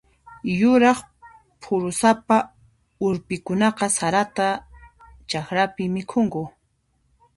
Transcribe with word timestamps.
Yuraq 0.59 0.99
phurusapa 1.61 2.37
urpikunaqa 3.07 3.85
sarata 3.97 4.47
chakrapi 5.29 5.83
mikhunku. 5.95 6.41